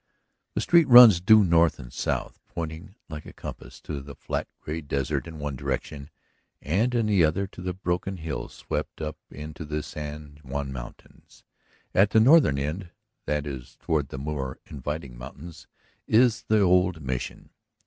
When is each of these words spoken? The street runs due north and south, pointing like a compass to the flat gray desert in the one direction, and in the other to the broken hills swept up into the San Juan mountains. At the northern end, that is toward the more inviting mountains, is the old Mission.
The 0.55 0.61
street 0.61 0.87
runs 0.87 1.21
due 1.21 1.43
north 1.43 1.77
and 1.77 1.93
south, 1.93 2.39
pointing 2.47 2.95
like 3.07 3.27
a 3.27 3.33
compass 3.33 3.79
to 3.81 4.01
the 4.01 4.15
flat 4.15 4.47
gray 4.59 4.81
desert 4.81 5.27
in 5.27 5.35
the 5.35 5.39
one 5.43 5.55
direction, 5.55 6.09
and 6.59 6.95
in 6.95 7.05
the 7.05 7.23
other 7.23 7.45
to 7.45 7.61
the 7.61 7.75
broken 7.75 8.17
hills 8.17 8.51
swept 8.55 8.99
up 8.99 9.19
into 9.29 9.63
the 9.63 9.83
San 9.83 10.39
Juan 10.43 10.73
mountains. 10.73 11.43
At 11.93 12.09
the 12.09 12.19
northern 12.19 12.57
end, 12.57 12.89
that 13.27 13.45
is 13.45 13.77
toward 13.79 14.09
the 14.09 14.17
more 14.17 14.57
inviting 14.65 15.19
mountains, 15.19 15.67
is 16.07 16.45
the 16.47 16.61
old 16.61 16.99
Mission. 16.99 17.51